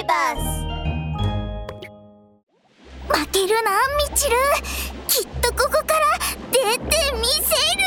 [0.00, 0.40] ビバス。
[3.06, 3.70] 負けるな
[4.08, 4.36] みちる
[5.08, 6.18] きっとここから
[6.50, 7.82] 出てみせる。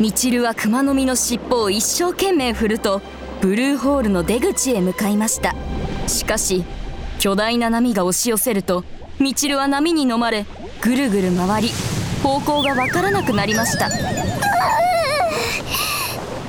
[0.00, 3.00] みちるは熊の実の尻尾を一生懸命振ると
[3.40, 5.54] ブルーホールの出口へ向かいました。
[6.08, 6.64] しかし
[7.20, 8.82] 巨大な波が押し寄せると
[9.20, 10.46] みちるは波に飲まれ
[10.80, 11.70] ぐるぐる回り
[12.24, 13.88] 方向がわからなくなりました。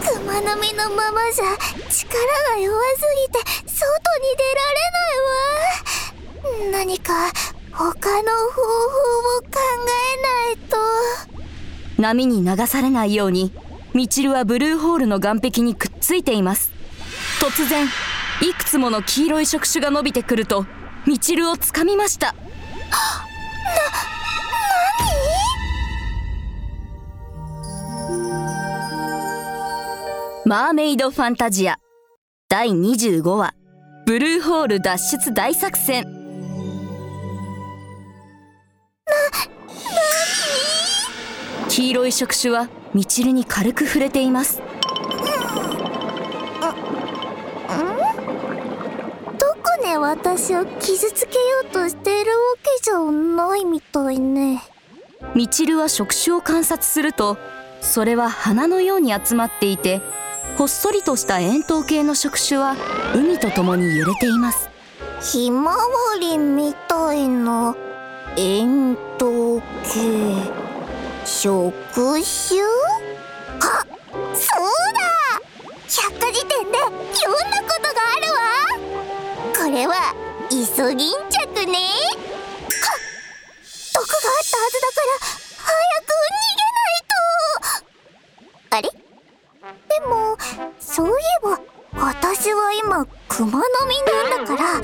[0.01, 1.45] 熊の実のままじゃ
[1.89, 2.17] 力
[2.55, 3.85] が弱すぎて外
[4.19, 6.79] に出られないわ。
[6.79, 7.13] 何か
[7.71, 8.65] 他の方法
[9.37, 9.49] を考
[9.85, 10.77] えないと。
[12.01, 13.53] 波に流されないように
[13.93, 16.71] みちるはブルーホールの岸壁にくっついています。
[17.39, 17.85] 突然
[18.41, 20.65] いくつもの黄色い触手が伸びてくると
[21.05, 22.33] みちるをつかみました。
[30.45, 31.77] マーメイドファンタジア
[32.47, 33.53] 第25話
[34.07, 36.05] ブルーホール脱出大作戦。
[41.67, 44.61] 黄色い触手はみちるに軽く触れています。
[44.61, 44.63] ど
[49.61, 54.63] こね私を傷つけようとしているわけじゃないみたいね。
[55.35, 57.37] みちるは触手を観察すると
[57.81, 59.99] それは花のように集まっていて
[60.57, 62.75] ほっそりとした円筒形の触手は
[63.15, 64.69] 海とともに揺れています。
[65.21, 65.85] ひまわ
[66.19, 67.75] りみたいな
[68.35, 70.51] 円筒形
[71.25, 71.71] 触
[72.19, 72.25] 手？
[73.59, 73.85] あ
[74.33, 74.63] そう
[74.93, 74.99] だ！
[75.87, 76.77] 百科事典で
[77.13, 78.39] 読んだことがあるわ。
[79.55, 80.15] これは
[80.49, 80.97] イソギン
[81.29, 81.77] チャクね。
[81.77, 81.79] はっ
[83.93, 84.17] 毒があった
[84.57, 85.07] はずだから
[85.57, 86.09] 早く逃
[86.57, 88.77] げないと。
[88.77, 88.89] あれ？
[89.87, 90.37] でも
[90.79, 91.59] そういえば
[91.93, 94.79] 私は今熊の実なんだから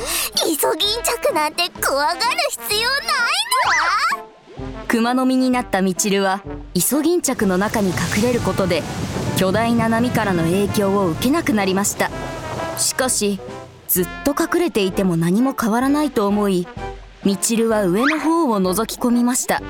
[0.48, 4.26] イソギンチャクなんて怖がる必要ないんだわ
[4.88, 6.42] 熊の実になったみちるは
[6.74, 8.84] イソギンチャクの中に隠れることで
[9.38, 12.12] 巨大な波からの影響を受けなくなりました。
[12.78, 13.40] しかし
[13.88, 16.68] ずっと隠れていても何も変わらないと思い
[17.24, 19.62] みちるは上の方を覗き込みました。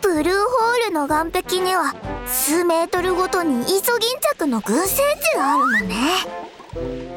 [0.00, 1.94] ブルーホールの岸壁には
[2.28, 5.96] 数メートルごとにイソギンチャクの群生地があるのね。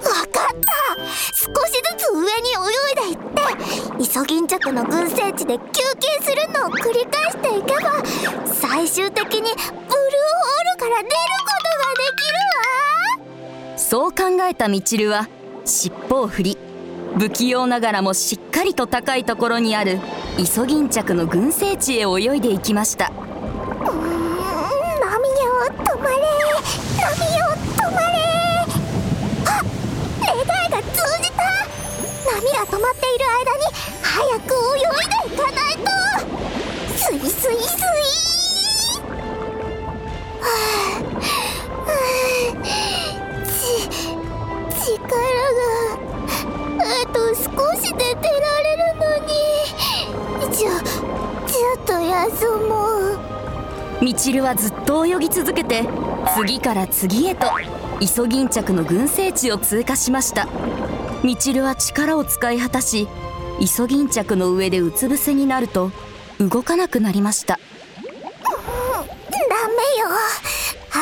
[0.01, 0.72] わかった。
[1.33, 3.17] 少しずつ上に泳いでいっ
[3.97, 5.63] てイソギンチャクの群生地で休
[5.99, 8.03] 憩するのを繰り返していけば
[8.45, 12.28] 最終的にブルーホールから出ることができ
[13.28, 13.78] るわ。
[13.78, 15.28] そう考えたみちるは
[15.66, 16.57] 尻尾を振り
[17.17, 19.99] 不器用ながらもしっかりと高いところにある
[20.38, 23.22] イソギンチャクの群生地へ泳いでいきましたうーん
[23.81, 26.16] 波よ止まれ
[26.97, 27.45] 波よ
[27.75, 28.17] 止まれ
[29.45, 29.61] あ
[30.22, 31.43] 願いが通じた
[32.41, 33.69] 波が止まっている間に
[34.02, 35.85] 早く泳いでいかないと
[36.97, 37.85] スイスイスイ
[40.41, 41.24] はあ
[41.85, 41.94] は
[42.63, 43.53] あち
[44.91, 45.69] 力が
[46.81, 47.46] あと少
[47.79, 49.29] しで出られるのに
[50.56, 50.69] ちょ
[51.46, 52.72] ちょっと休も
[54.00, 55.88] うみちるはずっと泳ぎ続けて
[56.35, 57.46] 次から次へと
[58.00, 60.47] イソギンチャクの群生地を通過しました
[61.23, 63.07] みちるは力を使い果たし
[63.59, 65.91] イソギンチャクの上でうつ伏せになると
[66.39, 67.59] 動かなくなりました。
[69.49, 70.07] ダメよ。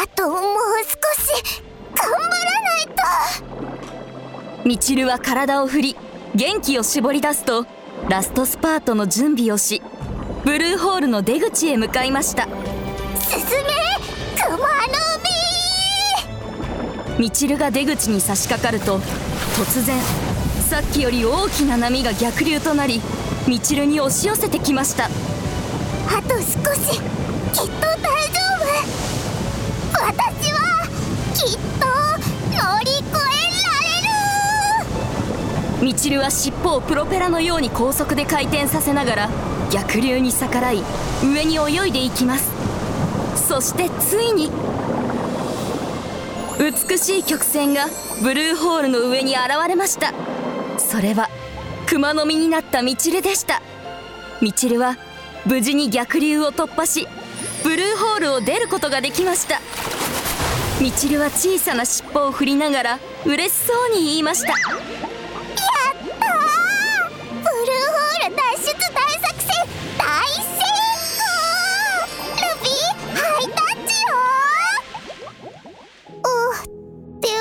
[0.04, 0.40] あともう
[0.84, 1.62] 少し
[1.96, 4.66] 頑張らないと。
[4.66, 5.96] みちるは体を振り
[6.36, 7.66] 元気を絞り出すと
[8.10, 9.82] ラストスパートの準備をし
[10.44, 12.44] ブルーホールの出口へ向かいました。
[12.44, 12.58] 進め
[14.44, 14.64] 熊の
[17.18, 19.00] みちるが出口に差し掛かると
[19.60, 20.02] 突然
[20.70, 23.02] さっきより大きな波が逆流となり
[23.46, 25.10] みちるに押し寄せてきました。
[25.10, 28.66] 実あと少しきっと大丈夫。
[30.02, 30.88] 私は
[31.36, 31.86] きっと
[32.52, 33.12] 乗り越え
[33.66, 35.84] られる。
[35.84, 39.30] みちるは尻尾をプロペラのように高速で回転させながら
[39.72, 40.82] 逆流に逆らい
[41.22, 42.50] 上に泳いでいきます。
[43.36, 44.52] そしてついに
[46.60, 47.86] 美しい曲線が
[48.22, 50.14] ブルーホールの上に現れました。
[50.78, 51.30] それは
[51.88, 53.62] 熊の実になったみちるでした。
[54.42, 54.98] みちるは
[55.46, 57.08] 無事に逆流を突破し
[57.64, 59.62] ブルーホールを出ることができました。
[60.82, 64.50] みちるは小さな尻尾を振りながら嬉しそうに言いました。
[64.50, 64.80] やったー！
[67.30, 68.69] ブルーホール脱出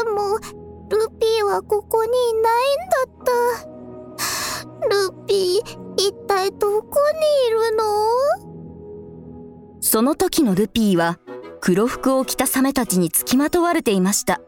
[0.05, 0.39] も
[0.91, 3.69] ルビーはここにいないんだった。
[4.89, 5.63] ルピー
[5.97, 7.85] 一体どこにいるの？
[9.81, 11.19] その時のルピーは
[11.61, 14.41] 黒服を着たサメたちにつきまとわれていました。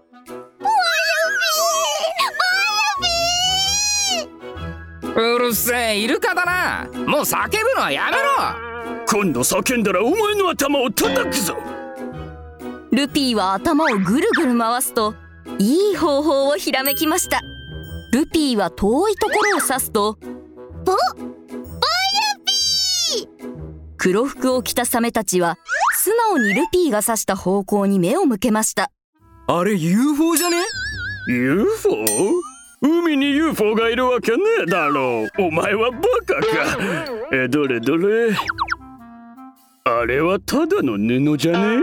[5.17, 6.89] うるせえイルカだな。
[7.07, 8.23] もう叫ぶのはやめろ。
[9.07, 11.57] 今度叫んだらお前の頭を叩くぞ。
[12.93, 15.15] ルピーは頭をぐるぐる回すと
[15.61, 17.43] いい方法をひらめきました。
[18.13, 20.19] ルピーは遠いところを指すと
[20.87, 20.97] ボ
[23.99, 25.59] 黒服を着たサメたちは
[25.99, 28.91] 素直にルピーが指した方向に目を向けました。
[29.49, 30.57] あれ UFO じゃね
[31.29, 31.91] ？UFO?
[32.81, 35.43] 海に UFO がいるわけねえだろう。
[35.43, 36.47] お前はバカか。
[37.35, 38.31] えどれどれ？
[39.85, 41.83] あれはただの布じゃね？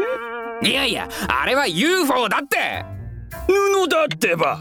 [0.64, 2.84] いやいやあれは UFO だって
[3.48, 4.60] 布だってば。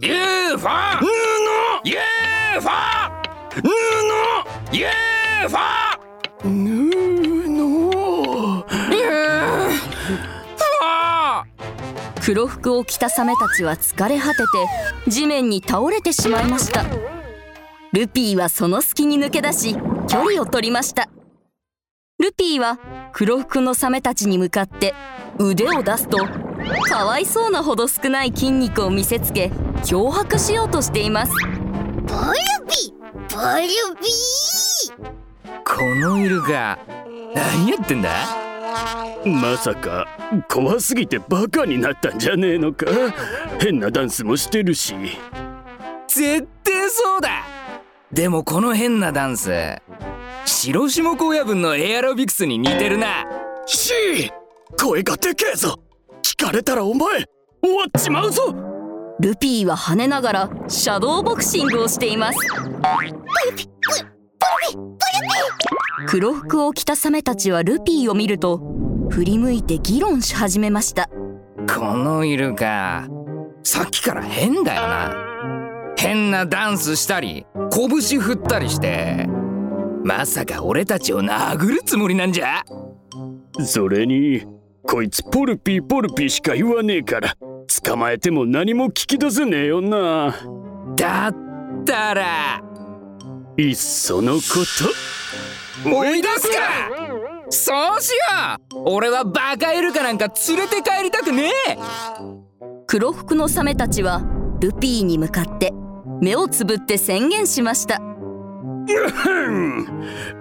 [0.00, 0.68] UFO
[0.98, 1.08] 布。
[1.84, 2.70] UFO
[3.22, 3.68] 布。
[4.72, 5.58] UFO
[12.20, 16.84] 布黒服を着たサメたちは疲れ果てて地面に倒れてしまいました。
[17.92, 19.74] ルピーはその隙に抜け出し
[20.08, 21.08] 距離を取りました。
[22.18, 22.78] ルピーは
[23.12, 24.94] 黒服のサメたちに向かって
[25.38, 26.18] 腕を出すと
[26.88, 29.50] かわいそうなほど少ない筋肉を見せつけ
[29.84, 31.32] 脅迫しようとしています。
[31.32, 31.48] ボル
[32.66, 32.92] ビ
[33.30, 33.66] ボル
[34.00, 34.08] ビ
[35.64, 36.78] このイルカ
[37.34, 38.10] 何やってんだ？
[39.24, 40.06] まさか
[40.48, 42.86] 怖すぎてバカになったんじゃねえのか？
[43.60, 44.94] 変なダンスもしてるし。
[46.06, 47.44] 絶対そうだ！
[48.12, 49.52] でもこの変なダンス
[50.46, 53.26] 白下高野分のエアロビクスに似てるな。
[53.66, 54.32] し
[54.80, 55.78] 声がでけえぞ
[56.38, 57.24] 聞かれたらお前
[57.62, 58.54] 終わっちまうぞ。
[59.18, 62.38] ルピーは跳ねながらシャドーボクシングをしています。
[66.06, 68.60] 黒服を着たサメたちはルピーを見ると
[69.10, 71.10] 振り向いて議論し始めました。
[71.74, 73.08] このイルカ
[73.64, 75.14] さっきから変だよな。
[75.96, 79.26] 変なダンスしたり拳振ったりして
[80.04, 82.62] まさか俺たちを殴るつもりなんじゃ。
[83.64, 84.46] それに
[84.90, 87.36] こいつポルピーポルピーしか言わねえから。
[87.84, 90.34] 捕まえても何も聞き出せねえよな。
[90.96, 91.34] だっ
[91.84, 92.62] たら。
[93.58, 94.40] いっそのこ
[95.84, 95.90] と。
[95.90, 96.54] 追い出すか。
[97.50, 98.16] そうしよ
[98.76, 98.82] う。
[98.86, 101.76] 俺はバカイルカなんか連れて帰りたくねえ。
[102.86, 104.22] 黒服のサメたちは
[104.58, 105.74] ルピーに向かって
[106.22, 108.00] 目をつぶって宣言しました。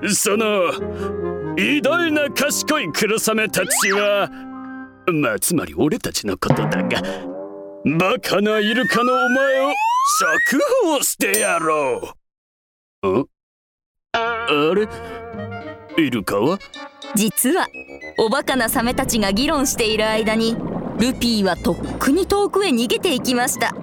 [0.08, 0.72] その
[1.60, 4.30] 偉大な賢い黒サメたちは
[5.12, 7.02] まあつまり俺たちのことだが
[7.98, 9.72] バカなイルカのお前を
[10.20, 12.14] 釈放してやろ
[13.02, 13.10] う。
[13.10, 13.26] ん
[14.12, 14.88] あれ？
[15.98, 16.60] イルカは？
[17.16, 17.66] 実は
[18.20, 20.56] おバカなサメたちが議論している間に
[21.00, 23.74] ルピーはとっくに遠くへ逃げていきました。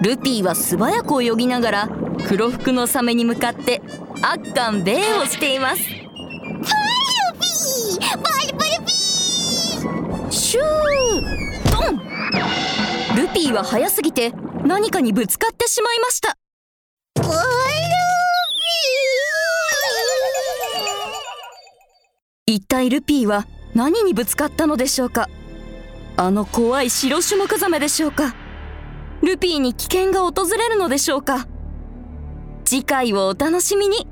[0.00, 1.88] ルピーは素早く泳ぎながら
[2.28, 3.82] 黒服のサメに向かって
[4.22, 5.82] アッカンベイをしています。
[8.00, 8.92] ボルボルビ
[10.32, 10.64] シュー
[11.70, 11.98] ドン。
[13.16, 14.32] ルピーは速すぎて
[14.64, 16.38] 何かにぶつかってしまいました。
[17.16, 17.30] ボル
[22.46, 25.28] 一体ルピーは何にぶつかったのでしょうか？
[26.16, 28.34] あの怖い白種目ザメでしょうか？
[29.22, 31.46] ルピーに危険が訪れるのでしょうか？
[32.64, 34.06] 次回をお楽しみに